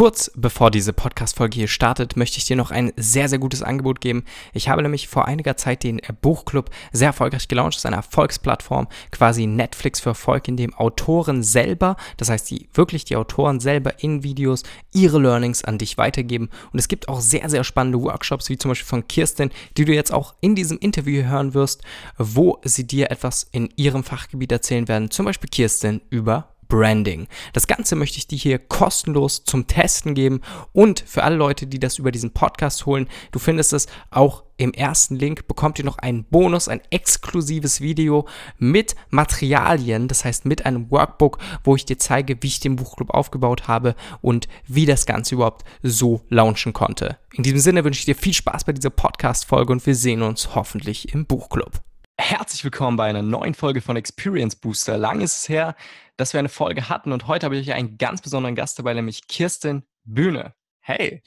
[0.00, 4.00] Kurz bevor diese Podcast-Folge hier startet, möchte ich dir noch ein sehr, sehr gutes Angebot
[4.00, 4.24] geben.
[4.54, 7.74] Ich habe nämlich vor einiger Zeit den Buchclub sehr erfolgreich gelauncht.
[7.74, 12.70] Das ist eine Erfolgsplattform, quasi Netflix für Erfolg, in dem Autoren selber, das heißt die
[12.72, 14.62] wirklich die Autoren selber in Videos
[14.94, 16.48] ihre Learnings an dich weitergeben.
[16.72, 19.92] Und es gibt auch sehr, sehr spannende Workshops, wie zum Beispiel von Kirsten, die du
[19.92, 21.82] jetzt auch in diesem Interview hören wirst,
[22.16, 25.10] wo sie dir etwas in ihrem Fachgebiet erzählen werden.
[25.10, 27.26] Zum Beispiel Kirsten über Branding.
[27.52, 30.40] Das Ganze möchte ich dir hier kostenlos zum Testen geben
[30.72, 34.72] und für alle Leute, die das über diesen Podcast holen, du findest es auch im
[34.72, 38.28] ersten Link, bekommt ihr noch einen Bonus, ein exklusives Video
[38.58, 43.10] mit Materialien, das heißt mit einem Workbook, wo ich dir zeige, wie ich den Buchclub
[43.10, 47.16] aufgebaut habe und wie das Ganze überhaupt so launchen konnte.
[47.32, 50.54] In diesem Sinne wünsche ich dir viel Spaß bei dieser Podcast-Folge und wir sehen uns
[50.54, 51.80] hoffentlich im Buchclub.
[52.22, 54.98] Herzlich willkommen bei einer neuen Folge von Experience Booster.
[54.98, 55.74] Lang ist es her,
[56.18, 59.26] dass wir eine Folge hatten und heute habe ich einen ganz besonderen Gast dabei, nämlich
[59.26, 60.54] Kirsten Bühne.
[60.80, 61.22] Hey.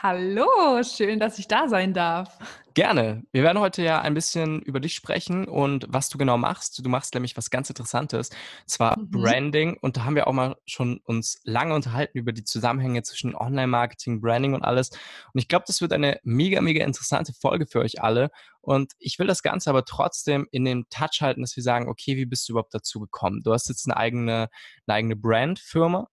[0.00, 2.38] Hallo, schön, dass ich da sein darf.
[2.74, 3.24] Gerne.
[3.32, 6.78] Wir werden heute ja ein bisschen über dich sprechen und was du genau machst.
[6.84, 8.30] Du machst nämlich was ganz Interessantes,
[8.64, 9.10] zwar mhm.
[9.10, 13.34] Branding und da haben wir auch mal schon uns lange unterhalten über die Zusammenhänge zwischen
[13.34, 14.90] Online-Marketing, Branding und alles.
[15.32, 18.30] Und ich glaube, das wird eine mega, mega interessante Folge für euch alle.
[18.60, 22.16] Und ich will das Ganze aber trotzdem in den Touch halten, dass wir sagen, okay,
[22.16, 23.42] wie bist du überhaupt dazu gekommen?
[23.42, 24.48] Du hast jetzt eine eigene,
[24.86, 26.06] eine eigene Brandfirma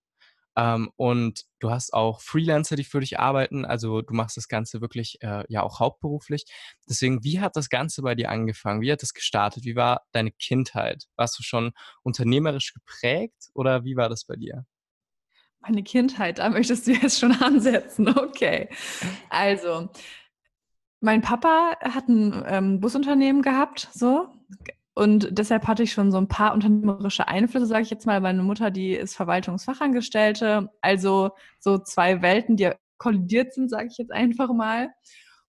[0.56, 3.66] ähm, und du hast auch Freelancer, die für dich arbeiten.
[3.66, 6.46] Also du machst das Ganze wirklich äh, ja auch hauptberuflich.
[6.88, 8.82] Deswegen, wie hat das Ganze bei dir angefangen?
[8.82, 9.66] Wie hat das gestartet?
[9.66, 11.06] Wie war deine Kindheit?
[11.18, 11.72] Warst du schon
[12.04, 14.66] unternehmerisch geprägt oder wie war das bei dir?
[15.60, 18.08] Meine Kindheit, da möchtest du jetzt schon ansetzen.
[18.08, 18.70] Okay.
[19.30, 19.90] Also,
[21.02, 24.30] mein Papa hat ein ähm, Busunternehmen gehabt, so
[24.96, 28.22] und deshalb hatte ich schon so ein paar unternehmerische Einflüsse, sage ich jetzt mal.
[28.22, 34.14] Meine Mutter, die ist Verwaltungsfachangestellte, also so zwei Welten, die kollidiert sind, sage ich jetzt
[34.14, 34.90] einfach mal.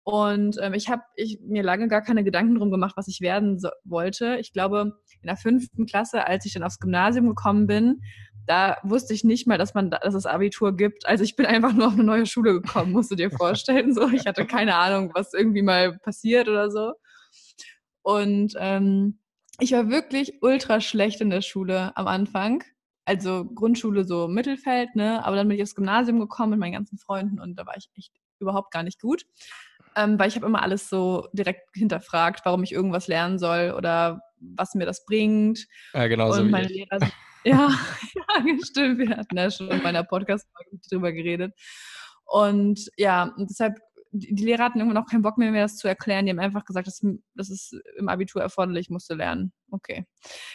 [0.04, 3.58] Und ähm, ich habe ich, mir lange gar keine Gedanken drum gemacht, was ich werden
[3.58, 4.36] so, wollte.
[4.36, 8.00] Ich glaube, in der fünften Klasse, als ich dann aufs Gymnasium gekommen bin,
[8.46, 11.06] da wusste ich nicht mal, dass man, dass es Abitur gibt.
[11.06, 13.92] Also ich bin einfach nur auf eine neue Schule gekommen, musst du dir vorstellen.
[13.92, 16.92] So, ich hatte keine Ahnung, was irgendwie mal passiert oder so.
[18.02, 19.18] Und ähm,
[19.58, 22.64] ich war wirklich ultra schlecht in der Schule am Anfang.
[23.04, 25.24] Also Grundschule so Mittelfeld, ne?
[25.24, 27.90] Aber dann bin ich aufs Gymnasium gekommen mit meinen ganzen Freunden und da war ich
[27.96, 29.24] echt überhaupt gar nicht gut.
[29.94, 34.22] Ähm, weil ich habe immer alles so direkt hinterfragt, warum ich irgendwas lernen soll oder
[34.38, 35.66] was mir das bringt.
[35.92, 37.12] Ja, genau und so meine wie Lehrer sind,
[37.44, 37.68] ja,
[38.14, 38.98] ja, stimmt.
[38.98, 41.54] Wir hatten ja schon in meiner Podcast-Folge drüber geredet.
[42.24, 43.78] Und ja, und deshalb
[44.12, 46.26] die Lehrer hatten irgendwann auch keinen Bock mehr, mir das zu erklären.
[46.26, 47.00] Die haben einfach gesagt, das,
[47.34, 49.52] das ist im Abitur erforderlich, musst du lernen.
[49.70, 50.06] Okay.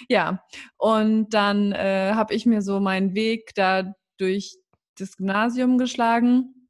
[0.10, 0.44] Ja,
[0.78, 4.58] und dann äh, habe ich mir so meinen Weg da durch
[4.98, 6.70] das Gymnasium geschlagen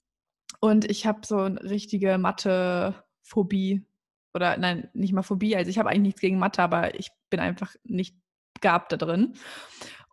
[0.59, 3.85] und ich habe so eine richtige Mathe-Phobie.
[4.33, 5.55] Oder nein, nicht mal Phobie.
[5.55, 8.15] Also ich habe eigentlich nichts gegen Mathe, aber ich bin einfach nicht
[8.53, 9.33] begabt da drin.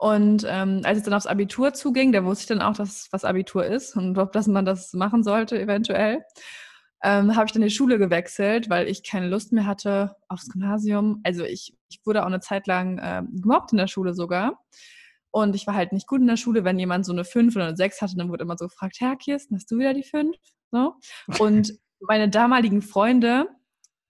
[0.05, 3.25] Und ähm, als es dann aufs Abitur zuging, da wusste ich dann auch, dass was
[3.25, 6.23] Abitur ist und ob dass man das machen sollte eventuell
[7.05, 11.21] ähm, habe ich dann die Schule gewechselt, weil ich keine Lust mehr hatte aufs Gymnasium.
[11.23, 14.59] Also ich, ich wurde auch eine Zeit lang äh, gemobbt in der Schule sogar.
[15.31, 16.65] Und ich war halt nicht gut in der Schule.
[16.65, 19.17] Wenn jemand so eine 5 oder eine 6 hatte, dann wurde immer so gefragt, Herr
[19.17, 20.35] Kirsten, hast du wieder die 5?
[20.71, 20.95] So.
[21.39, 23.49] Und meine damaligen Freunde,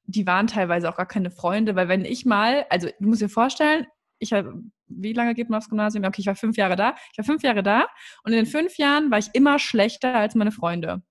[0.05, 3.29] die waren teilweise auch gar keine Freunde, weil wenn ich mal, also du musst dir
[3.29, 3.87] vorstellen,
[4.21, 4.55] ich habe,
[4.87, 6.05] wie lange geht man aufs Gymnasium?
[6.05, 6.95] Okay, ich war fünf Jahre da.
[7.13, 7.87] Ich war fünf Jahre da
[8.23, 11.03] und in den fünf Jahren war ich immer schlechter als meine Freunde.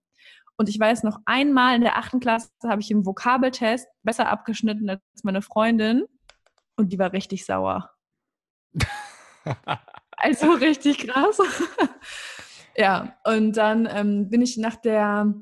[0.57, 4.89] Und ich weiß noch einmal in der achten Klasse habe ich im Vokabeltest besser abgeschnitten
[4.89, 6.05] als meine Freundin
[6.75, 7.89] und die war richtig sauer.
[10.17, 11.41] also richtig krass.
[12.77, 15.33] ja, und dann ähm, bin ich nach der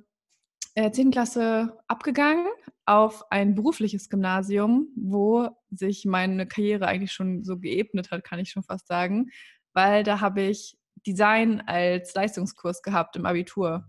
[0.75, 1.11] äh, 10.
[1.11, 2.47] Klasse abgegangen
[2.91, 8.51] auf ein berufliches Gymnasium, wo sich meine Karriere eigentlich schon so geebnet hat, kann ich
[8.51, 9.29] schon fast sagen,
[9.71, 13.87] weil da habe ich Design als Leistungskurs gehabt im Abitur.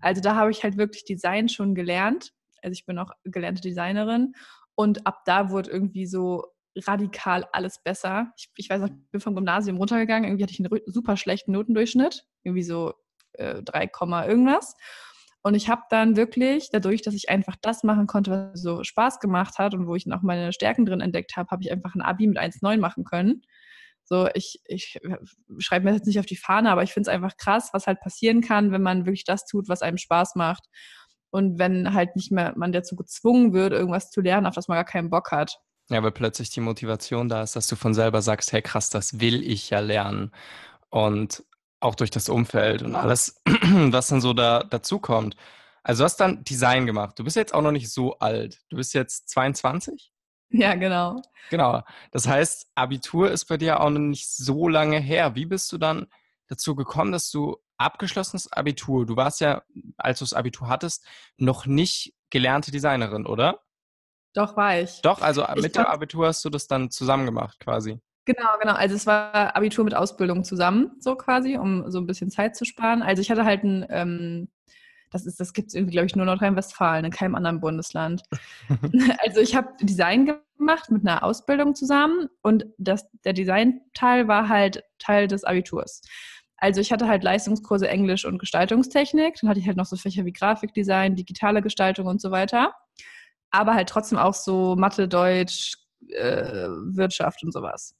[0.00, 2.32] Also da habe ich halt wirklich Design schon gelernt.
[2.62, 4.32] Also ich bin auch gelernte Designerin
[4.74, 8.32] und ab da wurde irgendwie so radikal alles besser.
[8.38, 11.52] Ich, ich weiß noch, ich bin vom Gymnasium runtergegangen, irgendwie hatte ich einen super schlechten
[11.52, 12.94] Notendurchschnitt, irgendwie so
[13.34, 13.90] äh, 3,
[14.26, 14.74] irgendwas.
[15.48, 19.18] Und ich habe dann wirklich, dadurch, dass ich einfach das machen konnte, was so Spaß
[19.18, 22.02] gemacht hat und wo ich noch meine Stärken drin entdeckt habe, habe ich einfach ein
[22.02, 23.40] Abi mit 1,9 machen können.
[24.04, 25.00] So, ich, ich
[25.56, 27.86] schreibe mir das jetzt nicht auf die Fahne, aber ich finde es einfach krass, was
[27.86, 30.66] halt passieren kann, wenn man wirklich das tut, was einem Spaß macht.
[31.30, 34.76] Und wenn halt nicht mehr man dazu gezwungen wird, irgendwas zu lernen, auf das man
[34.76, 35.56] gar keinen Bock hat.
[35.88, 39.18] Ja, weil plötzlich die Motivation da ist, dass du von selber sagst, hey krass, das
[39.18, 40.30] will ich ja lernen.
[40.90, 41.42] Und
[41.80, 45.36] Auch durch das Umfeld und alles, was dann so da dazukommt.
[45.82, 47.18] Also du hast dann Design gemacht.
[47.18, 48.60] Du bist jetzt auch noch nicht so alt.
[48.68, 50.12] Du bist jetzt 22?
[50.50, 51.22] Ja, genau.
[51.50, 51.82] Genau.
[52.10, 55.34] Das heißt, Abitur ist bei dir auch noch nicht so lange her.
[55.34, 56.06] Wie bist du dann
[56.48, 59.62] dazu gekommen, dass du abgeschlossenes Abitur, du warst ja,
[59.96, 61.04] als du das Abitur hattest,
[61.36, 63.62] noch nicht gelernte Designerin, oder?
[64.34, 65.00] Doch, war ich.
[65.02, 68.00] Doch, also ich mit dem Abitur hast du das dann zusammen gemacht, quasi.
[68.28, 68.74] Genau, genau.
[68.74, 72.66] Also es war Abitur mit Ausbildung zusammen, so quasi, um so ein bisschen Zeit zu
[72.66, 73.00] sparen.
[73.02, 74.48] Also ich hatte halt ein, ähm,
[75.10, 78.22] das ist, das gibt es irgendwie, glaube ich, nur Nordrhein-Westfalen, in keinem anderen Bundesland.
[79.24, 84.84] also ich habe Design gemacht mit einer Ausbildung zusammen und das, der Designteil war halt
[84.98, 86.02] Teil des Abiturs.
[86.58, 89.36] Also ich hatte halt Leistungskurse Englisch und Gestaltungstechnik.
[89.40, 92.74] Dann hatte ich halt noch so Fächer wie Grafikdesign, digitale Gestaltung und so weiter.
[93.50, 95.78] Aber halt trotzdem auch so Mathe, Deutsch,
[96.12, 97.94] äh, Wirtschaft und sowas.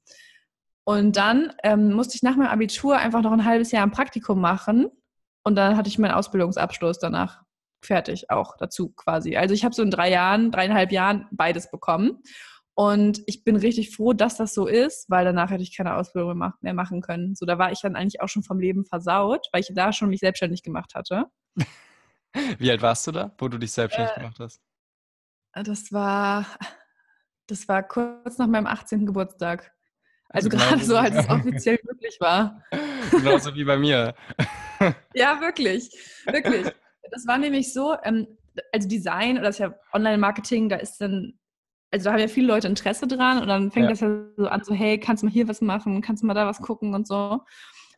[0.85, 4.41] Und dann ähm, musste ich nach meinem Abitur einfach noch ein halbes Jahr ein Praktikum
[4.41, 4.89] machen.
[5.43, 7.43] Und dann hatte ich meinen Ausbildungsabschluss danach
[7.85, 9.37] fertig auch dazu quasi.
[9.37, 12.23] Also ich habe so in drei Jahren, dreieinhalb Jahren beides bekommen.
[12.75, 16.39] Und ich bin richtig froh, dass das so ist, weil danach hätte ich keine Ausbildung
[16.61, 17.35] mehr machen können.
[17.35, 20.11] So, da war ich dann eigentlich auch schon vom Leben versaut, weil ich da schon
[20.11, 21.27] mich selbstständig gemacht hatte.
[22.59, 24.61] Wie alt warst du da, wo du dich selbstständig äh, gemacht hast?
[25.55, 26.47] Das war,
[27.49, 29.07] das war kurz nach meinem 18.
[29.07, 29.73] Geburtstag.
[30.29, 32.63] Also, also gerade genau so, als es offiziell möglich war.
[33.11, 34.15] Genauso wie bei mir.
[35.15, 35.91] ja, wirklich.
[36.27, 36.71] Wirklich.
[37.11, 38.27] Das war nämlich so, ähm,
[38.73, 41.39] also Design oder das ist ja Online-Marketing, da ist dann
[41.91, 43.91] also da haben ja viele Leute Interesse dran und dann fängt ja.
[43.91, 46.35] das ja so an, so, hey, kannst du mal hier was machen, kannst du mal
[46.35, 47.41] da was gucken und so.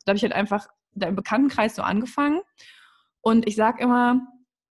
[0.05, 2.41] Da habe ich halt einfach da im Bekanntenkreis so angefangen.
[3.21, 4.21] Und ich sage immer,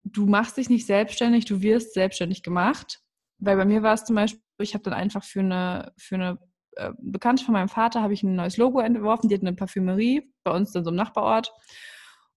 [0.04, 3.02] du machst dich nicht selbstständig, du wirst selbstständig gemacht.
[3.38, 6.40] Weil bei mir war es zum Beispiel, ich habe dann einfach für eine, für eine
[6.76, 9.30] äh, Bekannte von meinem Vater habe ich ein neues Logo entworfen.
[9.30, 11.52] Die hat eine Parfümerie bei uns dann so im Nachbarort.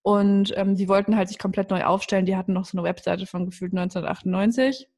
[0.03, 2.26] Und ähm, die wollten halt sich komplett neu aufstellen.
[2.26, 4.88] Die hatten noch so eine Webseite von gefühlt 1998.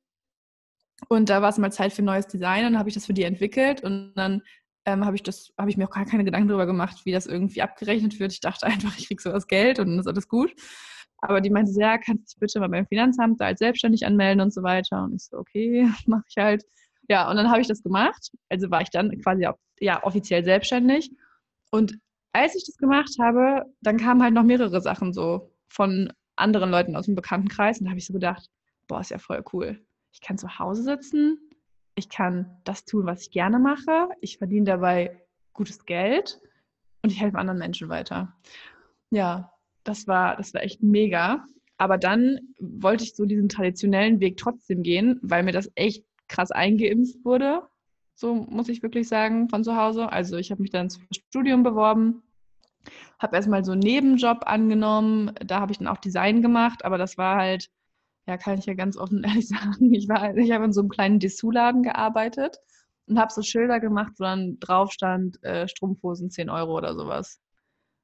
[1.08, 3.22] Und da war es mal Zeit für neues Design und habe ich das für die
[3.22, 4.43] entwickelt und dann
[4.84, 7.62] ähm, habe ich das, ich mir auch gar keine Gedanken darüber gemacht, wie das irgendwie
[7.62, 8.32] abgerechnet wird.
[8.32, 10.55] Ich dachte einfach, ich kriege sowas Geld und dann ist alles gut.
[11.22, 14.40] Aber die meinte, ja, kannst du dich bitte mal beim Finanzamt da als selbstständig anmelden
[14.40, 15.05] und so weiter.
[15.05, 16.64] Und ich so, okay, mache ich halt.
[17.10, 18.30] Ja, und dann habe ich das gemacht.
[18.48, 19.46] Also war ich dann quasi
[19.80, 21.10] ja, offiziell selbstständig.
[21.70, 21.98] Und
[22.32, 26.96] als ich das gemacht habe, dann kamen halt noch mehrere Sachen so von anderen Leuten
[26.96, 27.80] aus dem Bekanntenkreis.
[27.80, 28.48] Und da habe ich so gedacht,
[28.88, 29.78] boah, ist ja voll cool
[30.12, 31.38] ich kann zu Hause sitzen,
[31.94, 35.20] ich kann das tun, was ich gerne mache, ich verdiene dabei
[35.52, 36.40] gutes Geld
[37.02, 38.34] und ich helfe anderen Menschen weiter.
[39.10, 39.52] Ja,
[39.84, 41.44] das war, das war echt mega.
[41.78, 46.50] Aber dann wollte ich so diesen traditionellen Weg trotzdem gehen, weil mir das echt krass
[46.50, 47.62] eingeimpft wurde.
[48.15, 50.11] So muss ich wirklich sagen, von zu Hause.
[50.11, 52.23] Also ich habe mich dann zum Studium beworben,
[53.19, 55.32] habe erstmal so einen Nebenjob angenommen.
[55.44, 57.71] Da habe ich dann auch Design gemacht, aber das war halt
[58.27, 59.93] ja, kann ich ja ganz offen ehrlich sagen.
[59.93, 62.59] Ich war, ich habe in so einem kleinen Dessous-Laden gearbeitet
[63.06, 67.41] und habe so Schilder gemacht, wo dann drauf stand, äh, Strumpfhosen 10 Euro oder sowas.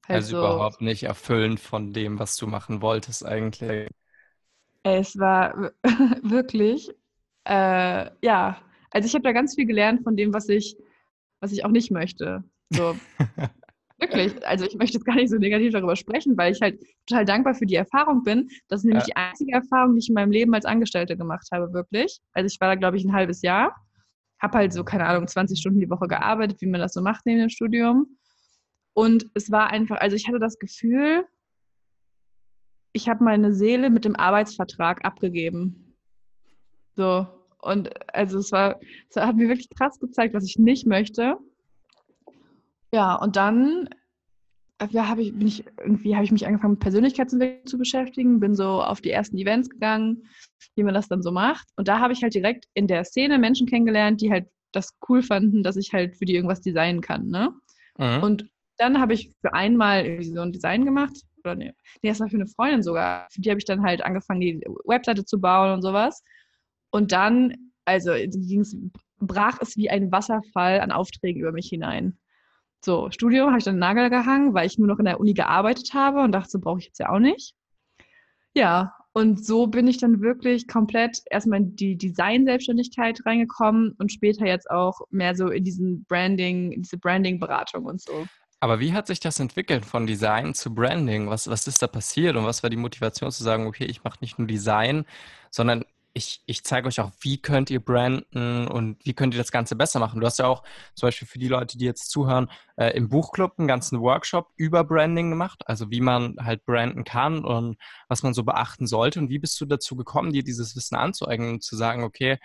[0.09, 3.89] Halt also so, überhaupt nicht erfüllend von dem, was du machen wolltest eigentlich.
[4.83, 5.73] Es war
[6.23, 6.93] wirklich,
[7.47, 8.59] äh, ja,
[8.91, 10.77] also ich habe da ganz viel gelernt von dem, was ich,
[11.41, 12.45] was ich auch nicht möchte.
[12.71, 12.97] So.
[13.99, 14.47] Wirklich.
[14.47, 17.55] Also ich möchte jetzt gar nicht so negativ darüber sprechen, weil ich halt total dankbar
[17.55, 18.49] für die Erfahrung bin.
[18.69, 19.15] Das ist nämlich ja.
[19.15, 22.19] die einzige Erfahrung, die ich in meinem Leben als Angestellte gemacht habe, wirklich.
[22.33, 23.75] Also ich war da, glaube ich, ein halbes Jahr.
[24.41, 27.25] Habe halt so, keine Ahnung, 20 Stunden die Woche gearbeitet, wie man das so macht
[27.25, 28.19] neben dem Studium.
[28.93, 31.25] Und es war einfach, also ich hatte das Gefühl,
[32.93, 35.97] ich habe meine Seele mit dem Arbeitsvertrag abgegeben.
[36.95, 37.27] So.
[37.67, 41.37] Und also es war, es hat mir wirklich krass gezeigt, was ich nicht möchte.
[42.93, 43.89] Ja, und dann
[44.79, 48.41] äh, ja, habe ich, bin ich irgendwie habe ich mich angefangen mit Persönlichkeitsentwicklung zu beschäftigen,
[48.41, 50.25] bin so auf die ersten Events gegangen,
[50.75, 51.67] wie man das dann so macht.
[51.77, 55.23] Und da habe ich halt direkt in der Szene Menschen kennengelernt, die halt das cool
[55.23, 57.29] fanden, dass ich halt für die irgendwas designen kann.
[57.29, 57.51] Ne?
[57.99, 58.23] Mhm.
[58.23, 61.17] Und dann habe ich für einmal irgendwie so ein Design gemacht.
[61.45, 63.27] Oder nee, nee, das war für eine Freundin sogar.
[63.31, 66.23] Für die habe ich dann halt angefangen, die Webseite zu bauen und sowas.
[66.91, 68.13] Und dann, also
[69.19, 72.19] brach es wie ein Wasserfall an Aufträgen über mich hinein.
[72.85, 75.95] So, Studium habe ich dann Nagel gehangen, weil ich nur noch in der Uni gearbeitet
[75.95, 77.55] habe und dachte, so brauche ich jetzt ja auch nicht.
[78.55, 84.47] Ja, und so bin ich dann wirklich komplett erstmal in die Design-Selbstständigkeit reingekommen und später
[84.47, 88.27] jetzt auch mehr so in diesen Branding, in diese Branding-Beratung und so.
[88.61, 91.29] Aber wie hat sich das entwickelt von Design zu Branding?
[91.29, 94.19] Was, was ist da passiert und was war die Motivation zu sagen, okay, ich mache
[94.21, 95.05] nicht nur Design,
[95.51, 95.85] sondern
[96.17, 99.77] ich, ich zeige euch auch, wie könnt ihr branden und wie könnt ihr das Ganze
[99.77, 100.19] besser machen.
[100.19, 100.63] Du hast ja auch
[100.95, 104.83] zum Beispiel für die Leute, die jetzt zuhören, äh, im Buchclub einen ganzen Workshop über
[104.83, 107.77] Branding gemacht, also wie man halt branden kann und
[108.09, 109.19] was man so beachten sollte.
[109.21, 112.39] Und wie bist du dazu gekommen, dir dieses Wissen anzueignen und zu sagen, okay,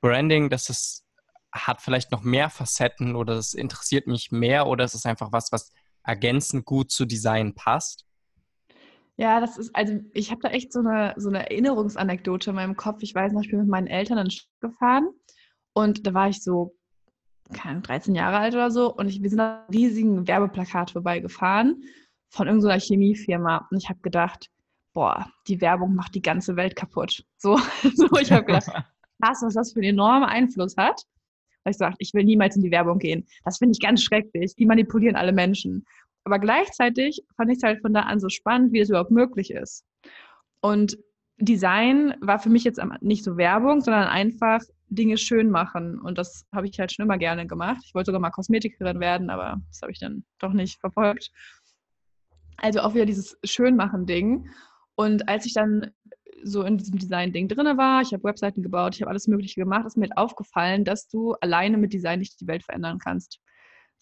[0.00, 1.04] Branding, das ist,
[1.52, 5.52] hat vielleicht noch mehr Facetten oder das interessiert mich mehr oder es ist einfach was,
[5.52, 5.70] was
[6.02, 8.04] ergänzend gut zu Design passt?
[9.16, 12.76] Ja, das ist, also ich habe da echt so eine, so eine Erinnerungsanekdote in meinem
[12.76, 13.02] Kopf.
[13.02, 15.08] Ich weiß noch, ich bin mit meinen Eltern ein Stück gefahren
[15.74, 16.74] und da war ich so,
[17.52, 21.82] keine Ahnung, 13 Jahre alt oder so und ich, wir sind an riesigen Werbeplakat vorbeigefahren
[22.30, 24.48] von irgendeiner Chemiefirma und ich habe gedacht,
[24.94, 27.24] boah, die Werbung macht die ganze Welt kaputt.
[27.36, 27.56] So,
[27.94, 28.70] so ich habe gedacht,
[29.22, 31.02] krass, was das für einen enormen Einfluss hat.
[31.64, 33.24] Weil ich sagte, ich will niemals in die Werbung gehen.
[33.44, 34.56] Das finde ich ganz schrecklich.
[34.56, 35.84] Die manipulieren alle Menschen.
[36.24, 39.50] Aber gleichzeitig fand ich es halt von da an so spannend, wie es überhaupt möglich
[39.50, 39.84] ist.
[40.60, 40.96] Und
[41.38, 45.98] Design war für mich jetzt nicht so Werbung, sondern einfach Dinge schön machen.
[46.00, 47.82] Und das habe ich halt schon immer gerne gemacht.
[47.84, 51.32] Ich wollte sogar mal Kosmetikerin werden, aber das habe ich dann doch nicht verfolgt.
[52.58, 54.48] Also auch wieder dieses Schönmachen-Ding.
[54.94, 55.90] Und als ich dann
[56.44, 59.86] so in diesem Design-Ding drin war, ich habe Webseiten gebaut, ich habe alles Mögliche gemacht,
[59.86, 63.40] ist mir halt aufgefallen, dass du alleine mit Design nicht die Welt verändern kannst.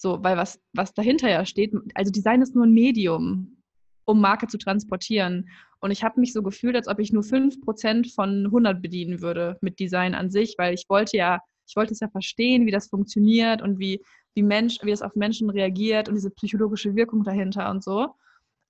[0.00, 3.58] So, weil was, was dahinter ja steht, also Design ist nur ein Medium,
[4.06, 5.50] um Marke zu transportieren.
[5.80, 9.58] Und ich habe mich so gefühlt, als ob ich nur 5% von 100 bedienen würde
[9.60, 12.88] mit Design an sich, weil ich wollte ja, ich wollte es ja verstehen, wie das
[12.88, 14.02] funktioniert und wie,
[14.34, 18.14] wie Mensch, wie es auf Menschen reagiert und diese psychologische Wirkung dahinter und so.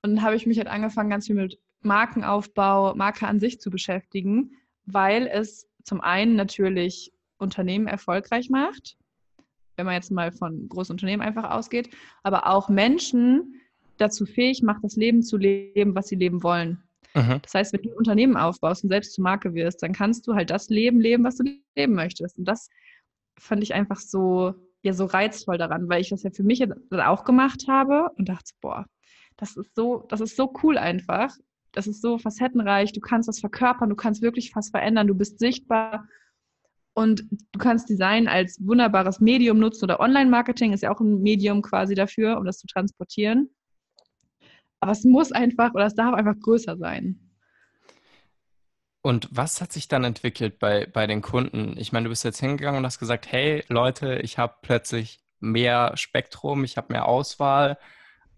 [0.02, 3.70] Und dann habe ich mich halt angefangen, ganz viel mit Markenaufbau, Marke an sich zu
[3.70, 8.96] beschäftigen, weil es zum einen natürlich Unternehmen erfolgreich macht,
[9.80, 11.88] wenn man jetzt mal von großen Unternehmen einfach ausgeht,
[12.22, 13.54] aber auch Menschen
[13.96, 16.82] dazu fähig macht, das Leben zu leben, was sie leben wollen.
[17.14, 17.40] Mhm.
[17.42, 20.34] Das heißt, wenn du ein Unternehmen aufbaust und selbst zur Marke wirst, dann kannst du
[20.34, 21.44] halt das Leben leben, was du
[21.76, 22.38] leben möchtest.
[22.38, 22.68] Und das
[23.38, 27.24] fand ich einfach so, ja, so reizvoll daran, weil ich das ja für mich auch
[27.24, 28.84] gemacht habe und dachte, boah,
[29.38, 31.34] das ist so, das ist so cool einfach.
[31.72, 32.92] Das ist so facettenreich.
[32.92, 36.06] Du kannst das verkörpern, du kannst wirklich was verändern, du bist sichtbar
[36.94, 41.62] und du kannst Design als wunderbares Medium nutzen oder Online-Marketing ist ja auch ein Medium
[41.62, 43.50] quasi dafür, um das zu transportieren.
[44.80, 47.20] Aber es muss einfach oder es darf einfach größer sein.
[49.02, 51.74] Und was hat sich dann entwickelt bei, bei den Kunden?
[51.78, 55.92] Ich meine, du bist jetzt hingegangen und hast gesagt, hey Leute, ich habe plötzlich mehr
[55.96, 57.78] Spektrum, ich habe mehr Auswahl.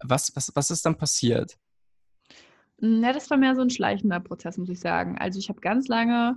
[0.01, 1.57] Was, was, was ist dann passiert?
[2.77, 5.17] Na, das war mehr so ein schleichender Prozess, muss ich sagen.
[5.17, 6.35] Also ich habe ganz lange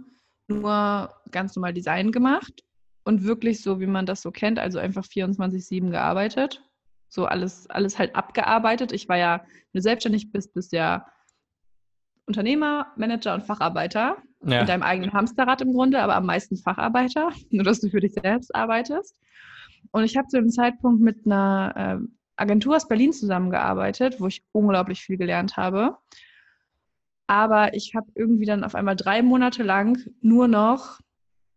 [0.48, 2.64] nur ganz normal Design gemacht
[3.04, 6.62] und wirklich so, wie man das so kennt, also einfach 24-7 gearbeitet.
[7.08, 8.92] So alles, alles halt abgearbeitet.
[8.92, 11.06] Ich war ja, wenn du selbstständig bist, bist ja
[12.26, 14.16] Unternehmer, Manager und Facharbeiter.
[14.44, 14.60] Ja.
[14.60, 18.12] In deinem eigenen Hamsterrad im Grunde, aber am meisten Facharbeiter, nur dass du für dich
[18.12, 19.16] selbst arbeitest.
[19.92, 24.44] Und ich habe zu dem Zeitpunkt mit einer äh, Agentur aus Berlin zusammengearbeitet, wo ich
[24.52, 25.96] unglaublich viel gelernt habe.
[27.26, 31.00] Aber ich habe irgendwie dann auf einmal drei Monate lang nur noch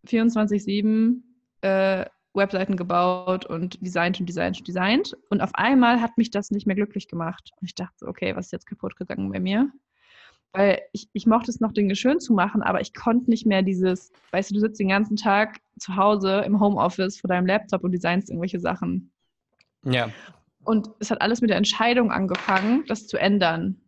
[0.07, 1.21] 24-7
[1.61, 5.17] äh, Webseiten gebaut und designt und designt und designt.
[5.29, 7.51] Und auf einmal hat mich das nicht mehr glücklich gemacht.
[7.59, 9.71] Und ich dachte, okay, was ist jetzt kaputt gegangen bei mir?
[10.51, 13.61] Weil ich, ich mochte es noch Dinge schön zu machen, aber ich konnte nicht mehr
[13.61, 17.83] dieses, weißt du, du sitzt den ganzen Tag zu Hause im Homeoffice vor deinem Laptop
[17.83, 19.11] und designst irgendwelche Sachen.
[19.83, 20.09] Ja.
[20.63, 23.79] Und es hat alles mit der Entscheidung angefangen, das zu ändern.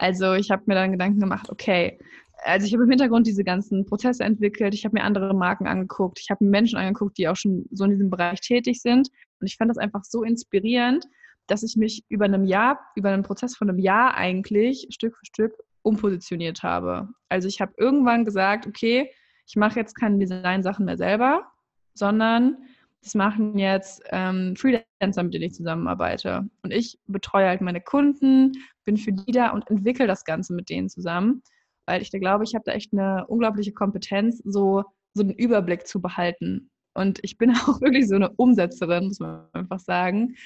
[0.00, 1.98] Also ich habe mir dann Gedanken gemacht, okay,
[2.44, 6.18] also ich habe im Hintergrund diese ganzen Prozesse entwickelt, ich habe mir andere Marken angeguckt,
[6.18, 9.10] ich habe mir Menschen angeguckt, die auch schon so in diesem Bereich tätig sind.
[9.40, 11.04] Und ich fand das einfach so inspirierend,
[11.48, 15.26] dass ich mich über einem Jahr, über einen Prozess von einem Jahr eigentlich Stück für
[15.26, 15.52] Stück
[15.82, 17.10] umpositioniert habe.
[17.28, 19.10] Also ich habe irgendwann gesagt, okay,
[19.46, 21.46] ich mache jetzt keine Design-Sachen mehr selber,
[21.92, 22.56] sondern
[23.02, 26.48] das machen jetzt ähm, Freelancer, mit denen ich zusammenarbeite.
[26.62, 28.52] Und ich betreue halt meine Kunden,
[28.84, 31.42] bin für die da und entwickle das Ganze mit denen zusammen,
[31.86, 35.86] weil ich da glaube, ich habe da echt eine unglaubliche Kompetenz, so, so einen Überblick
[35.86, 36.70] zu behalten.
[36.94, 40.36] Und ich bin auch wirklich so eine Umsetzerin, muss man einfach sagen.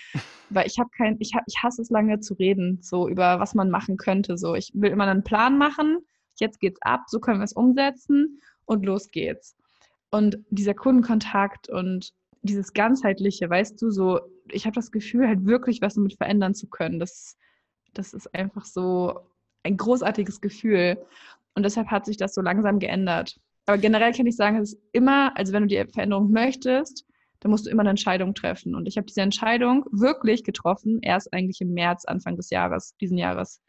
[0.50, 3.54] Weil ich habe kein, ich, hab, ich hasse es lange zu reden, so über was
[3.54, 4.38] man machen könnte.
[4.38, 5.99] So, ich will immer einen Plan machen,
[6.38, 9.56] jetzt geht's ab, so können wir es umsetzen und los geht's.
[10.11, 12.12] Und dieser Kundenkontakt und
[12.45, 14.21] dieses ganzheitliche, weißt du, so,
[14.51, 16.99] ich habe das Gefühl, halt wirklich was damit verändern zu können.
[16.99, 17.37] Das,
[17.95, 19.19] das ist einfach so
[19.63, 20.99] ein großartiges Gefühl.
[21.55, 23.41] Und deshalb hat sich das so langsam geändert.
[23.67, 27.07] Aber generell kann ich sagen, es ist immer, also wenn du die Veränderung möchtest,
[27.41, 28.75] dann musst du immer eine Entscheidung treffen.
[28.75, 33.19] Und ich habe diese Entscheidung wirklich getroffen, erst eigentlich im März, Anfang des Jahres, diesen
[33.19, 33.63] Jahres.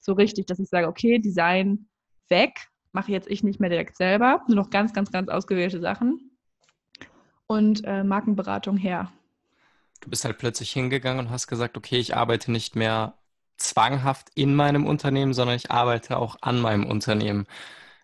[0.00, 1.88] So richtig, dass ich sage, okay, Design
[2.28, 6.35] weg, mache jetzt ich nicht mehr direkt selber, nur noch ganz, ganz, ganz ausgewählte Sachen.
[7.46, 9.12] Und äh, Markenberatung her.
[10.00, 13.18] Du bist halt plötzlich hingegangen und hast gesagt, okay, ich arbeite nicht mehr
[13.56, 17.46] zwanghaft in meinem Unternehmen, sondern ich arbeite auch an meinem Unternehmen.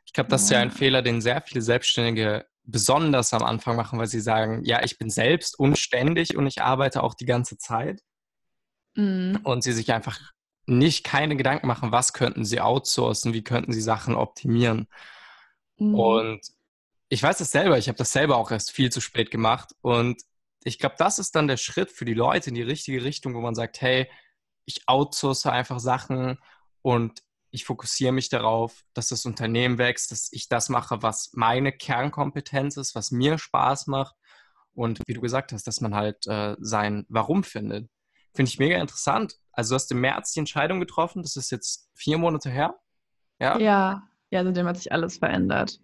[0.05, 3.99] Ich glaube, das ist ja ein Fehler, den sehr viele Selbstständige besonders am Anfang machen,
[3.99, 8.01] weil sie sagen, ja, ich bin selbst unständig und ich arbeite auch die ganze Zeit.
[8.95, 9.41] Mhm.
[9.43, 10.19] Und sie sich einfach
[10.67, 14.87] nicht keine Gedanken machen, was könnten sie outsourcen, wie könnten sie Sachen optimieren.
[15.79, 15.95] Mhm.
[15.95, 16.41] Und
[17.13, 19.75] ich weiß das selber, ich habe das selber auch erst viel zu spät gemacht.
[19.83, 20.23] Und
[20.65, 23.43] ich glaube, das ist dann der Schritt für die Leute in die richtige Richtung, wo
[23.43, 24.11] man sagt, hey,
[24.65, 26.39] ich outsource einfach Sachen
[26.81, 31.71] und ich fokussiere mich darauf, dass das Unternehmen wächst, dass ich das mache, was meine
[31.71, 34.15] Kernkompetenz ist, was mir Spaß macht
[34.73, 37.91] und wie du gesagt hast, dass man halt äh, sein Warum findet.
[38.35, 39.37] Finde ich mega interessant.
[39.53, 42.75] Also du hast im März die Entscheidung getroffen, das ist jetzt vier Monate her.
[43.39, 45.81] Ja, ja, ja seitdem hat sich alles verändert.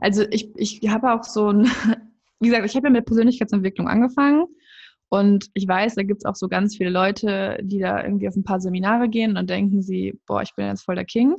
[0.00, 1.64] Also ich, ich habe auch so ein,
[2.40, 4.46] wie gesagt, ich habe ja mit Persönlichkeitsentwicklung angefangen
[5.10, 8.36] und ich weiß, da gibt es auch so ganz viele Leute, die da irgendwie auf
[8.36, 11.36] ein paar Seminare gehen und denken sie, boah, ich bin jetzt voll der King.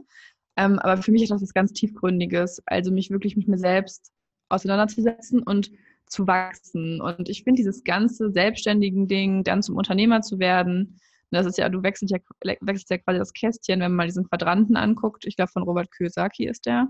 [0.57, 2.61] Ähm, aber für mich ist das was ganz Tiefgründiges.
[2.65, 4.11] Also mich wirklich mit mir selbst
[4.49, 5.71] auseinanderzusetzen und
[6.05, 6.99] zu wachsen.
[6.99, 10.99] Und ich finde dieses ganze selbstständigen Ding, dann zum Unternehmer zu werden,
[11.31, 12.19] das ist ja, du wechselst ja,
[12.61, 15.25] wechselst ja quasi das Kästchen, wenn man mal diesen Quadranten anguckt.
[15.25, 16.87] Ich glaube, von Robert Kiyosaki ist der.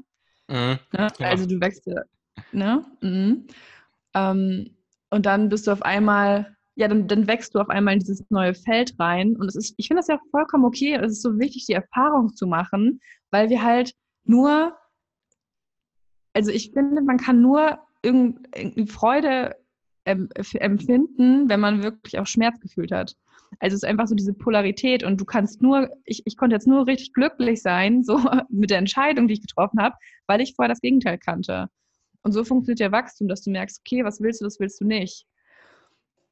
[0.50, 1.08] Mhm, ne?
[1.20, 1.28] ja.
[1.28, 1.98] Also du wechselst,
[2.52, 2.86] ne?
[3.02, 3.48] Mhm.
[4.14, 4.76] Ähm,
[5.10, 8.24] und dann bist du auf einmal ja, dann, dann wächst du auf einmal in dieses
[8.30, 9.36] neue Feld rein.
[9.36, 10.96] Und es ist, ich finde das ja vollkommen okay.
[10.96, 13.94] Es ist so wichtig, die Erfahrung zu machen, weil wir halt
[14.24, 14.76] nur,
[16.34, 19.56] also ich finde, man kann nur irgendwie Freude
[20.06, 23.16] empfinden, wenn man wirklich auch Schmerz gefühlt hat.
[23.60, 26.68] Also es ist einfach so diese Polarität und du kannst nur, ich, ich konnte jetzt
[26.68, 29.96] nur richtig glücklich sein, so mit der Entscheidung, die ich getroffen habe,
[30.28, 31.68] weil ich vorher das Gegenteil kannte.
[32.24, 34.86] Und so funktioniert ja Wachstum, dass du merkst, okay, was willst du, was willst du
[34.86, 35.26] nicht.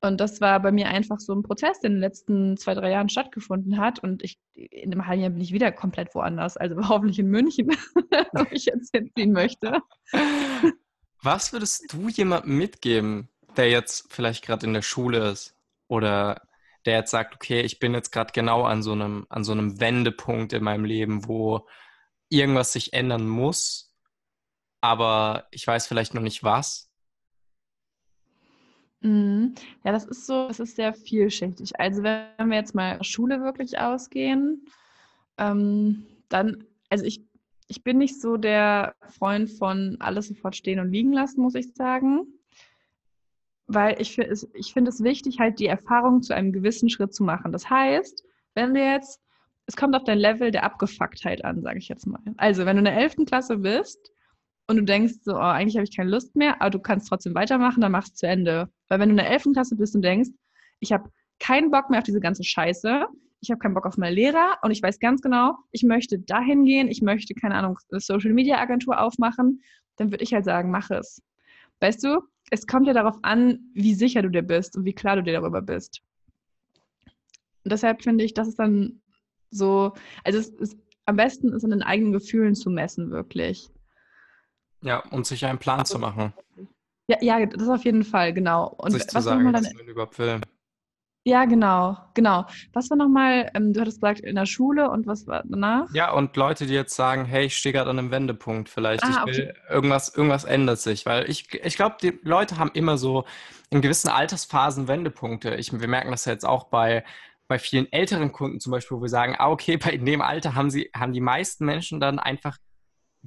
[0.01, 2.91] Und das war bei mir einfach so ein Prozess, der in den letzten zwei, drei
[2.91, 3.99] Jahren stattgefunden hat.
[3.99, 6.55] Und ich, in einem halben Jahr bin ich wieder komplett woanders.
[6.55, 7.67] Also hoffentlich in München,
[8.33, 9.81] wo ich jetzt hinziehen möchte.
[11.21, 15.55] Was würdest du jemandem mitgeben, der jetzt vielleicht gerade in der Schule ist
[15.87, 16.41] oder
[16.85, 19.79] der jetzt sagt, okay, ich bin jetzt gerade genau an so einem, an so einem
[19.79, 21.67] Wendepunkt in meinem Leben, wo
[22.29, 23.93] irgendwas sich ändern muss,
[24.81, 26.89] aber ich weiß vielleicht noch nicht was.
[29.01, 29.55] Mhm.
[29.83, 31.79] Ja, das ist so, das ist sehr vielschichtig.
[31.79, 34.65] Also wenn wir jetzt mal Schule wirklich ausgehen,
[35.37, 37.23] ähm, dann, also ich,
[37.67, 41.73] ich bin nicht so der Freund von alles sofort stehen und liegen lassen, muss ich
[41.75, 42.38] sagen.
[43.71, 47.51] Weil ich, ich finde es wichtig, halt die Erfahrung zu einem gewissen Schritt zu machen.
[47.51, 48.23] Das heißt,
[48.55, 49.21] wenn du jetzt,
[49.67, 52.19] es kommt auf dein Level der Abgefucktheit an, sage ich jetzt mal.
[52.37, 53.25] Also, wenn du in der 11.
[53.27, 54.11] Klasse bist
[54.65, 57.35] und du denkst so, oh, eigentlich habe ich keine Lust mehr, aber du kannst trotzdem
[57.35, 58.69] weitermachen, dann machst du zu Ende.
[58.87, 59.49] Weil wenn du in der 11.
[59.53, 60.31] Klasse bist und denkst,
[60.79, 63.05] ich habe keinen Bock mehr auf diese ganze Scheiße,
[63.41, 66.65] ich habe keinen Bock auf meine Lehrer und ich weiß ganz genau, ich möchte dahin
[66.65, 69.61] gehen, ich möchte, keine Ahnung, eine Social Media Agentur aufmachen,
[69.97, 71.21] dann würde ich halt sagen, mach es.
[71.79, 72.21] Weißt du,
[72.51, 75.33] es kommt ja darauf an, wie sicher du dir bist und wie klar du dir
[75.33, 76.01] darüber bist.
[77.63, 79.01] Und deshalb finde ich, das ist dann
[79.51, 83.69] so, also es ist, am besten ist an den eigenen Gefühlen zu messen, wirklich.
[84.81, 86.33] Ja, und sich einen Plan zu machen.
[87.07, 88.67] Ja, ja, das auf jeden Fall, genau.
[88.77, 90.39] Und sich was zu sagen, was man überhaupt will.
[91.25, 92.45] Ja, genau, genau.
[92.71, 95.87] Was war nochmal, ähm, du hattest gesagt, in der Schule und was war danach?
[95.93, 99.25] Ja, und Leute, die jetzt sagen, hey, ich stehe gerade an einem Wendepunkt vielleicht, ah,
[99.27, 99.59] ich will, okay.
[99.69, 103.25] irgendwas, irgendwas ändert sich, weil ich, ich glaube, die Leute haben immer so
[103.69, 105.55] in gewissen Altersphasen Wendepunkte.
[105.55, 107.03] Ich, wir merken das ja jetzt auch bei,
[107.49, 110.69] bei vielen älteren Kunden zum Beispiel, wo wir sagen, ah, okay, bei dem Alter haben
[110.69, 112.57] sie, haben die meisten Menschen dann einfach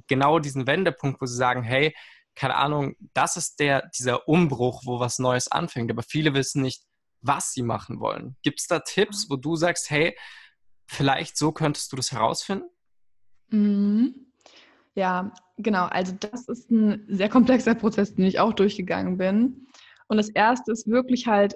[0.07, 1.93] genau diesen Wendepunkt, wo sie sagen, hey,
[2.35, 5.91] keine Ahnung, das ist der, dieser Umbruch, wo was Neues anfängt.
[5.91, 6.83] Aber viele wissen nicht,
[7.23, 8.35] was sie machen wollen.
[8.43, 10.15] Gibt es da Tipps, wo du sagst, hey,
[10.85, 12.69] vielleicht so könntest du das herausfinden?
[13.49, 14.27] Mhm.
[14.95, 15.85] Ja, genau.
[15.85, 19.67] Also das ist ein sehr komplexer Prozess, den ich auch durchgegangen bin.
[20.07, 21.55] Und das Erste ist wirklich halt,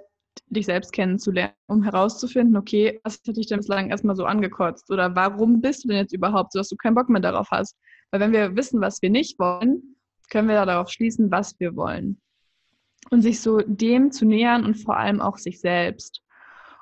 [0.49, 4.89] dich selbst kennenzulernen, um herauszufinden, okay, was hat dich denn bislang erstmal so angekotzt?
[4.91, 7.75] Oder warum bist du denn jetzt überhaupt so, dass du keinen Bock mehr darauf hast?
[8.11, 9.95] Weil wenn wir wissen, was wir nicht wollen,
[10.29, 12.21] können wir darauf schließen, was wir wollen.
[13.09, 16.21] Und sich so dem zu nähern und vor allem auch sich selbst.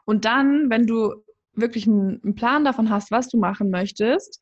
[0.05, 1.13] Und dann, wenn du
[1.53, 4.41] wirklich einen, Plan davon hast, was du machen möchtest,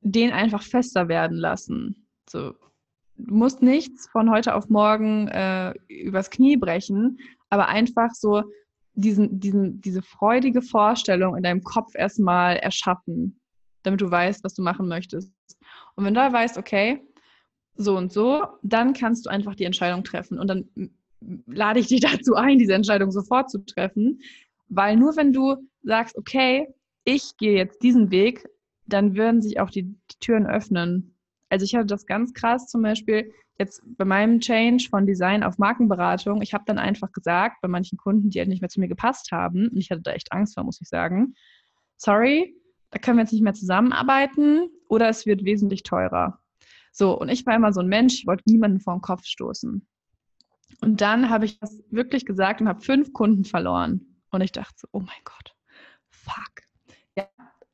[0.00, 2.06] den einfach fester werden lassen.
[2.28, 2.52] So,
[3.16, 7.18] du musst nichts von heute auf morgen äh, übers Knie brechen,
[7.50, 8.42] aber einfach so
[8.94, 13.40] diesen, diesen, diese freudige Vorstellung in deinem Kopf erstmal erschaffen,
[13.82, 15.32] damit du weißt, was du machen möchtest.
[15.94, 17.00] Und wenn du da weißt, okay,
[17.76, 20.38] so und so, dann kannst du einfach die Entscheidung treffen.
[20.38, 20.68] Und dann
[21.46, 24.20] lade ich dich dazu ein, diese Entscheidung sofort zu treffen,
[24.68, 26.68] weil nur wenn du sagst, okay,
[27.04, 28.46] ich gehe jetzt diesen Weg,
[28.86, 31.14] dann würden sich auch die, die Türen öffnen.
[31.48, 35.58] Also ich hatte das ganz krass zum Beispiel jetzt bei meinem Change von Design auf
[35.58, 36.42] Markenberatung.
[36.42, 39.32] Ich habe dann einfach gesagt, bei manchen Kunden, die halt nicht mehr zu mir gepasst
[39.32, 41.34] haben, und ich hatte da echt Angst vor, muss ich sagen,
[41.96, 42.54] sorry,
[42.90, 46.40] da können wir jetzt nicht mehr zusammenarbeiten oder es wird wesentlich teurer.
[46.92, 49.86] So, und ich war immer so ein Mensch, ich wollte niemanden vor den Kopf stoßen.
[50.80, 54.16] Und dann habe ich das wirklich gesagt und habe fünf Kunden verloren.
[54.30, 55.54] Und ich dachte so, oh mein Gott,
[56.10, 56.62] fuck.
[57.16, 57.26] Ja,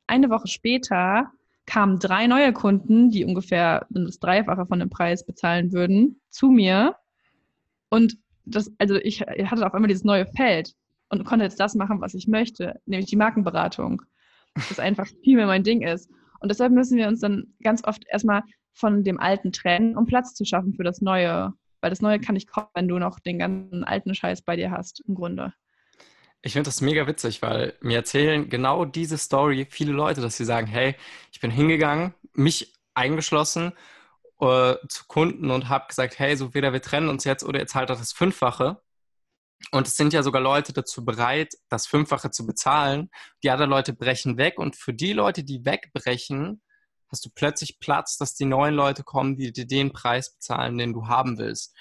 [0.07, 1.31] eine Woche später
[1.65, 6.95] kamen drei neue Kunden, die ungefähr das Dreifache von dem Preis bezahlen würden, zu mir.
[7.89, 10.75] Und das, also ich hatte auf einmal dieses neue Feld
[11.09, 14.01] und konnte jetzt das machen, was ich möchte, nämlich die Markenberatung.
[14.53, 16.09] Das einfach viel mehr mein Ding ist.
[16.39, 20.35] Und deshalb müssen wir uns dann ganz oft erstmal von dem Alten trennen, um Platz
[20.35, 21.53] zu schaffen für das Neue.
[21.85, 24.71] Weil das Neue kann nicht kommen, wenn du noch den ganzen alten Scheiß bei dir
[24.71, 25.53] hast, im Grunde.
[26.41, 30.45] Ich finde das mega witzig, weil mir erzählen genau diese Story viele Leute, dass sie
[30.45, 30.95] sagen, hey,
[31.31, 33.71] ich bin hingegangen, mich eingeschlossen
[34.39, 37.75] äh, zu Kunden und habe gesagt, hey, so weder wir trennen uns jetzt oder jetzt
[37.75, 38.81] halt das Fünffache.
[39.69, 43.11] Und es sind ja sogar Leute dazu bereit, das Fünffache zu bezahlen.
[43.43, 46.63] Die anderen Leute brechen weg und für die Leute, die wegbrechen,
[47.09, 50.93] hast du plötzlich Platz, dass die neuen Leute kommen, die dir den Preis bezahlen, den
[50.93, 51.75] du haben willst.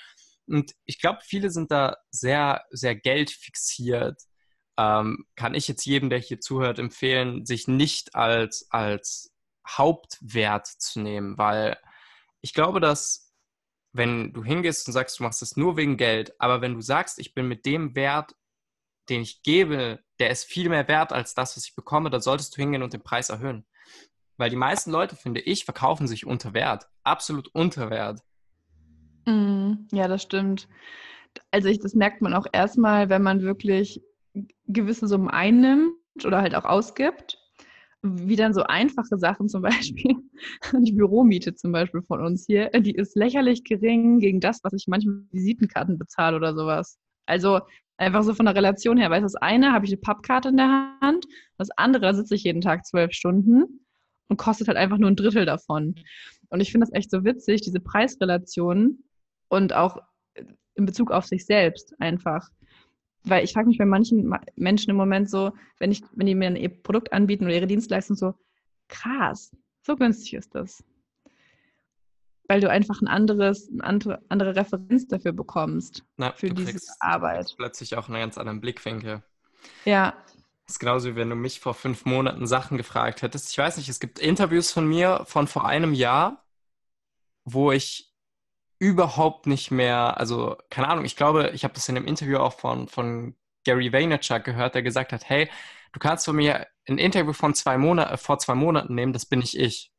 [0.46, 4.20] Und ich glaube, viele sind da sehr, sehr geldfixiert
[4.76, 9.32] ähm, kann ich jetzt jedem, der hier zuhört, empfehlen, sich nicht als, als
[9.68, 11.78] Hauptwert zu nehmen, weil
[12.40, 13.32] ich glaube, dass
[13.92, 17.20] wenn du hingehst und sagst, du machst es nur wegen Geld, aber wenn du sagst,
[17.20, 18.34] ich bin mit dem Wert,
[19.08, 22.56] den ich gebe, der ist viel mehr wert als das, was ich bekomme, dann solltest
[22.56, 23.66] du hingehen und den Preis erhöhen.
[24.36, 26.88] Weil die meisten Leute, finde ich, verkaufen sich unter Wert.
[27.04, 28.20] Absolut unter Wert.
[29.26, 30.68] Mm, ja, das stimmt.
[31.50, 34.02] Also ich, das merkt man auch erstmal, wenn man wirklich
[34.66, 35.94] gewisse Summen einnimmt
[36.24, 37.38] oder halt auch ausgibt,
[38.02, 40.16] wie dann so einfache Sachen zum Beispiel,
[40.72, 44.86] die Büromiete zum Beispiel von uns hier, die ist lächerlich gering gegen das, was ich
[44.88, 46.98] manchmal Visitenkarten bezahle oder sowas.
[47.26, 47.60] Also
[47.96, 50.98] einfach so von der Relation her, weil das eine habe ich eine Pappkarte in der
[51.00, 53.83] Hand, das andere sitze ich jeden Tag zwölf Stunden
[54.28, 55.94] und kostet halt einfach nur ein Drittel davon.
[56.48, 59.04] Und ich finde das echt so witzig, diese Preisrelation
[59.48, 59.98] und auch
[60.74, 62.48] in Bezug auf sich selbst einfach
[63.24, 66.56] weil ich frage mich bei manchen Menschen im Moment so, wenn ich, wenn die mir
[66.56, 68.34] ihr Produkt anbieten oder ihre Dienstleistung so,
[68.88, 69.50] krass,
[69.82, 70.84] so günstig ist das.
[72.46, 77.54] Weil du einfach ein anderes, eine andere, andere Referenz dafür bekommst, Na, für diese Arbeit.
[77.56, 79.22] plötzlich auch einen ganz anderen Blickwinkel.
[79.86, 80.14] Ja.
[80.66, 83.50] Das ist genauso wie wenn du mich vor fünf Monaten Sachen gefragt hättest.
[83.50, 86.44] Ich weiß nicht, es gibt Interviews von mir von vor einem Jahr,
[87.44, 88.14] wo ich
[88.78, 92.54] überhaupt nicht mehr, also keine Ahnung, ich glaube, ich habe das in einem Interview auch
[92.54, 95.50] von, von Gary Vaynerchuk gehört, der gesagt hat, hey,
[95.92, 99.40] du kannst von mir ein Interview von zwei Monat, vor zwei Monaten nehmen, das bin
[99.40, 99.92] ich ich.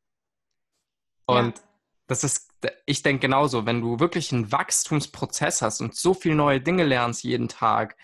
[1.25, 1.63] Und ja.
[2.07, 2.51] das ist,
[2.85, 7.23] ich denke genauso, wenn du wirklich einen Wachstumsprozess hast und so viele neue Dinge lernst
[7.23, 7.97] jeden Tag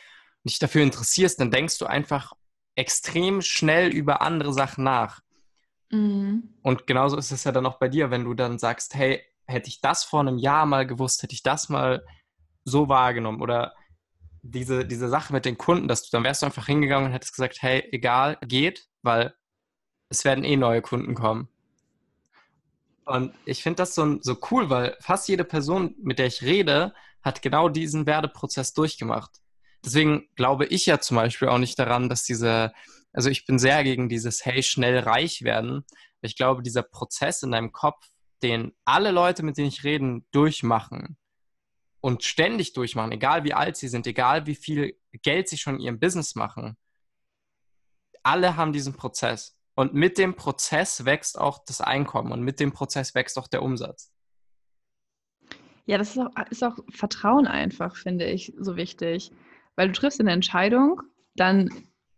[0.44, 2.34] und dich dafür interessierst, dann denkst du einfach
[2.76, 5.22] extrem schnell über andere Sachen nach.
[5.92, 6.54] Mhm.
[6.62, 9.68] Und genauso ist es ja dann auch bei dir, wenn du dann sagst, hey, hätte
[9.70, 12.06] ich das vor einem Jahr mal gewusst, hätte ich das mal
[12.64, 13.74] so wahrgenommen oder
[14.44, 17.34] diese, diese Sache mit den Kunden, dass du dann wärst du einfach hingegangen und hättest
[17.34, 19.34] gesagt, hey, egal, geht, weil
[20.10, 21.48] es werden eh neue Kunden kommen.
[23.06, 26.94] Und ich finde das so, so cool, weil fast jede Person, mit der ich rede,
[27.22, 29.42] hat genau diesen Werdeprozess durchgemacht.
[29.84, 32.72] Deswegen glaube ich ja zum Beispiel auch nicht daran, dass diese,
[33.14, 35.86] also ich bin sehr gegen dieses Hey, schnell reich werden.
[36.22, 38.08] Ich glaube, dieser Prozess in deinem Kopf,
[38.44, 41.18] den alle Leute, mit denen ich rede, durchmachen
[42.00, 45.82] und ständig durchmachen, egal wie alt sie sind, egal wie viel Geld sie schon in
[45.82, 46.78] ihrem Business machen,
[48.24, 49.58] alle haben diesen Prozess.
[49.74, 53.64] Und mit dem Prozess wächst auch das Einkommen und mit dem Prozess wächst auch der
[53.64, 54.12] Umsatz.
[55.86, 59.32] Ja, das ist auch, ist auch Vertrauen einfach, finde ich, so wichtig.
[59.76, 61.02] Weil du triffst eine Entscheidung,
[61.36, 61.70] dann,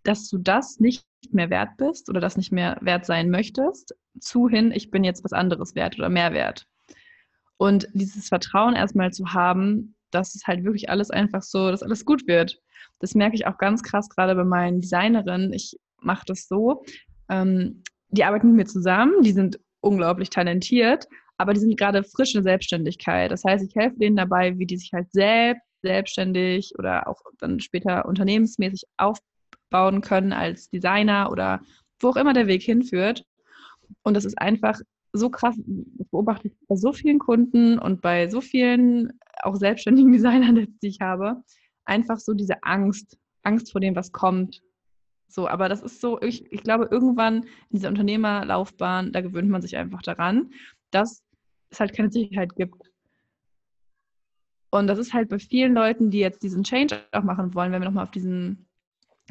[0.04, 4.50] dass du das nicht mehr wert bist oder das nicht mehr wert sein möchtest, zu
[4.50, 6.66] hin, ich bin jetzt was anderes wert oder mehr wert.
[7.58, 12.06] Und dieses Vertrauen erstmal zu haben, dass es halt wirklich alles einfach so, dass alles
[12.06, 12.60] gut wird.
[13.00, 15.54] Das merke ich auch ganz krass gerade bei meinen Designerinnen.
[15.54, 16.84] Ich mache das so.
[17.30, 22.36] Ähm, die arbeiten mit mir zusammen, die sind unglaublich talentiert, aber die sind gerade frisch
[22.36, 23.32] in Selbstständigkeit.
[23.32, 27.60] Das heißt, ich helfe denen dabei, wie die sich halt selbst selbstständig oder auch dann
[27.60, 31.62] später unternehmensmäßig aufbauen können als Designer oder
[32.00, 33.24] wo auch immer der Weg hinführt.
[34.02, 34.80] Und das ist einfach
[35.14, 40.12] so krass, das beobachte ich bei so vielen Kunden und bei so vielen auch selbstständigen
[40.14, 41.44] Designern, die ich habe,
[41.86, 44.62] einfach so diese Angst, Angst vor dem, was kommt.
[45.28, 49.62] So, aber das ist so, ich, ich glaube, irgendwann in dieser Unternehmerlaufbahn, da gewöhnt man
[49.62, 50.52] sich einfach daran,
[50.92, 51.24] dass
[51.70, 52.93] es halt keine Sicherheit gibt.
[54.74, 57.84] Und das ist halt bei vielen Leuten, die jetzt diesen Change auch machen wollen, wenn
[57.84, 58.66] wir nochmal auf diesen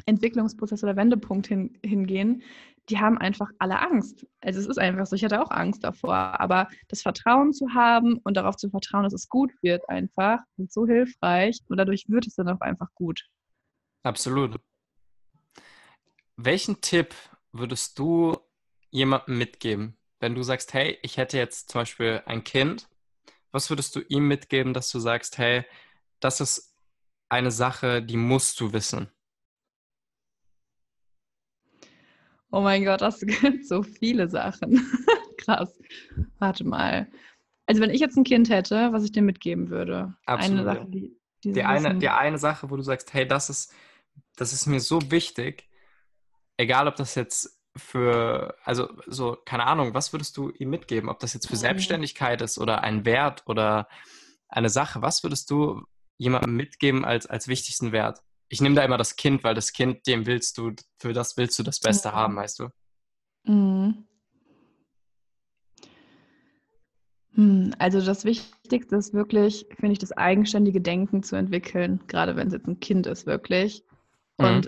[0.05, 2.43] Entwicklungsprozess oder Wendepunkt hin, hingehen,
[2.87, 4.25] die haben einfach alle Angst.
[4.39, 8.19] Also es ist einfach so, ich hatte auch Angst davor, aber das Vertrauen zu haben
[8.23, 12.25] und darauf zu vertrauen, dass es gut wird einfach, ist so hilfreich und dadurch wird
[12.25, 13.27] es dann auch einfach gut.
[14.03, 14.61] Absolut.
[16.37, 17.13] Welchen Tipp
[17.51, 18.37] würdest du
[18.91, 22.87] jemandem mitgeben, wenn du sagst, hey, ich hätte jetzt zum Beispiel ein Kind,
[23.53, 25.63] was würdest du ihm mitgeben, dass du sagst, hey,
[26.19, 26.75] das ist
[27.29, 29.09] eine Sache, die musst du wissen?
[32.51, 34.85] Oh mein Gott, das gibt so viele Sachen.
[35.37, 35.79] Krass.
[36.39, 37.07] Warte mal.
[37.65, 40.15] Also wenn ich jetzt ein Kind hätte, was ich dir mitgeben würde.
[40.25, 40.59] Absolut.
[40.59, 43.73] Eine Sache, die, die, die eine, die eine Sache, wo du sagst, hey, das ist,
[44.35, 45.69] das ist mir so wichtig,
[46.57, 51.09] egal ob das jetzt für, also so, keine Ahnung, was würdest du ihm mitgeben?
[51.09, 53.87] Ob das jetzt für Selbstständigkeit ist oder ein Wert oder
[54.47, 55.83] eine Sache, was würdest du
[56.17, 58.21] jemandem mitgeben als, als wichtigsten Wert?
[58.53, 61.57] ich nehme da immer das Kind, weil das Kind, dem willst du, für das willst
[61.57, 62.13] du das Beste mhm.
[62.13, 62.69] haben, weißt du?
[63.45, 64.05] Mhm.
[67.33, 72.47] Hm, also das Wichtigste ist wirklich, finde ich, das eigenständige Denken zu entwickeln, gerade wenn
[72.47, 73.83] es jetzt ein Kind ist, wirklich.
[74.37, 74.61] Mhm.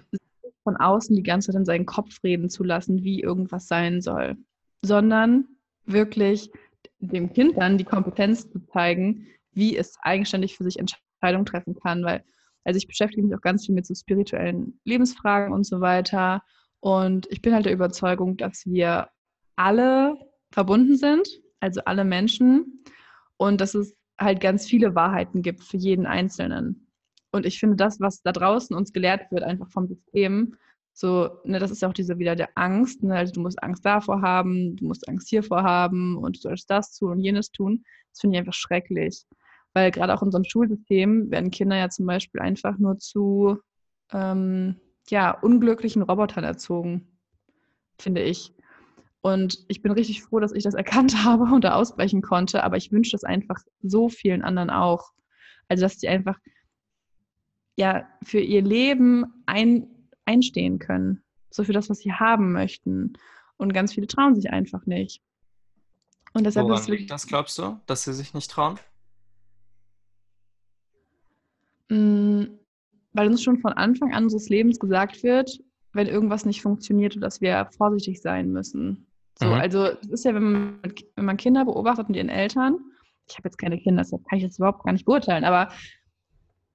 [0.66, 4.36] Von außen die ganze Zeit in seinen Kopf reden zu lassen, wie irgendwas sein soll,
[4.82, 5.46] sondern
[5.86, 6.52] wirklich
[7.00, 12.04] dem Kind dann die Kompetenz zu zeigen, wie es eigenständig für sich Entscheidungen treffen kann,
[12.04, 12.24] weil
[12.66, 16.42] also ich beschäftige mich auch ganz viel mit so spirituellen Lebensfragen und so weiter.
[16.80, 19.10] Und ich bin halt der Überzeugung, dass wir
[19.56, 20.18] alle
[20.52, 21.28] verbunden sind,
[21.60, 22.84] also alle Menschen,
[23.38, 26.85] und dass es halt ganz viele Wahrheiten gibt für jeden Einzelnen.
[27.36, 30.56] Und ich finde, das, was da draußen uns gelehrt wird, einfach vom System,
[30.94, 33.86] so, ne, das ist ja auch diese wieder der Angst, ne, also du musst Angst
[33.86, 37.84] davor haben, du musst Angst hiervor haben und du sollst das tun und jenes tun.
[38.12, 39.26] Das finde ich einfach schrecklich.
[39.74, 43.58] Weil gerade auch in unserem Schulsystem werden Kinder ja zum Beispiel einfach nur zu
[44.14, 44.78] ähm,
[45.10, 47.20] ja, unglücklichen Robotern erzogen,
[48.00, 48.54] finde ich.
[49.20, 52.78] Und ich bin richtig froh, dass ich das erkannt habe und da ausbrechen konnte, aber
[52.78, 55.12] ich wünsche das einfach so vielen anderen auch.
[55.68, 56.40] Also, dass sie einfach
[57.78, 59.88] ja für ihr Leben ein,
[60.26, 61.22] einstehen können.
[61.50, 63.14] So für das, was sie haben möchten.
[63.58, 65.22] Und ganz viele trauen sich einfach nicht.
[66.34, 68.78] Und deshalb Woran liegt das, glaubst du, dass sie sich nicht trauen?
[71.90, 72.44] Mm,
[73.14, 75.60] weil uns schon von Anfang an unseres Lebens gesagt wird,
[75.94, 79.08] wenn irgendwas nicht funktioniert, dass wir vorsichtig sein müssen.
[79.40, 79.54] So, mhm.
[79.54, 80.80] also es ist ja, wenn man,
[81.16, 82.80] wenn man Kinder beobachtet und ihren Eltern,
[83.30, 85.70] ich habe jetzt keine Kinder, deshalb kann ich das überhaupt gar nicht beurteilen, aber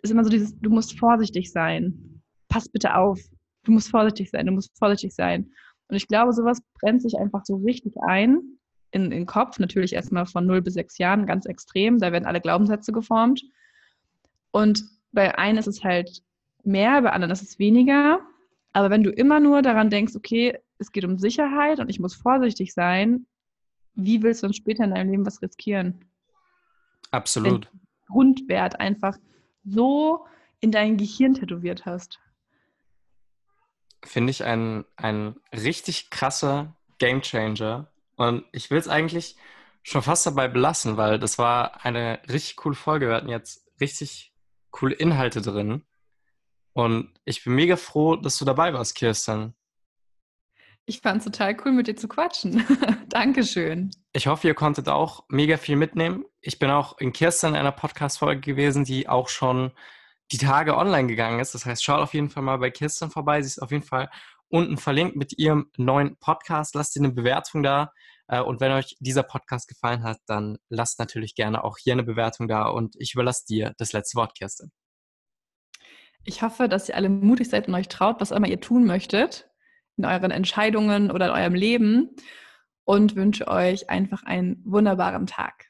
[0.02, 2.22] ist immer so dieses, du musst vorsichtig sein.
[2.48, 3.20] Pass bitte auf.
[3.64, 5.50] Du musst vorsichtig sein, du musst vorsichtig sein.
[5.88, 8.40] Und ich glaube, sowas brennt sich einfach so richtig ein
[8.90, 9.58] in, in den Kopf.
[9.58, 11.98] Natürlich erstmal von 0 bis 6 Jahren, ganz extrem.
[11.98, 13.42] Da werden alle Glaubenssätze geformt.
[14.50, 16.22] Und bei einem ist es halt
[16.64, 18.20] mehr, bei anderen ist es weniger.
[18.72, 22.14] Aber wenn du immer nur daran denkst, okay, es geht um Sicherheit und ich muss
[22.14, 23.26] vorsichtig sein,
[23.94, 26.04] wie willst du dann später in deinem Leben was riskieren?
[27.10, 27.66] Absolut.
[27.66, 29.16] Du Grundwert einfach
[29.64, 30.26] so
[30.60, 32.20] in dein Gehirn tätowiert hast.
[34.02, 37.90] Finde ich ein, ein richtig krasser Gamechanger.
[38.16, 39.36] Und ich will es eigentlich
[39.82, 43.08] schon fast dabei belassen, weil das war eine richtig coole Folge.
[43.08, 44.32] Wir hatten jetzt richtig
[44.70, 45.84] coole Inhalte drin.
[46.72, 49.54] Und ich bin mega froh, dass du dabei warst, Kirsten.
[50.86, 52.64] Ich fand es total cool, mit dir zu quatschen.
[53.08, 53.90] Dankeschön.
[54.12, 56.24] Ich hoffe, ihr konntet auch mega viel mitnehmen.
[56.40, 59.72] Ich bin auch in Kirsten in einer Podcast-Folge gewesen, die auch schon
[60.32, 61.54] die Tage online gegangen ist.
[61.54, 63.40] Das heißt, schaut auf jeden Fall mal bei Kirsten vorbei.
[63.42, 64.10] Sie ist auf jeden Fall
[64.48, 66.74] unten verlinkt mit ihrem neuen Podcast.
[66.74, 67.92] Lasst ihr eine Bewertung da.
[68.26, 72.02] Äh, und wenn euch dieser Podcast gefallen hat, dann lasst natürlich gerne auch hier eine
[72.02, 74.72] Bewertung da und ich überlasse dir das letzte Wort, Kerstin.
[76.24, 79.49] Ich hoffe, dass ihr alle mutig seid und euch traut, was immer ihr tun möchtet
[80.00, 82.10] in euren Entscheidungen oder in eurem Leben
[82.84, 85.69] und wünsche euch einfach einen wunderbaren Tag.